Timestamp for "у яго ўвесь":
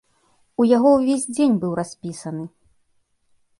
0.63-1.27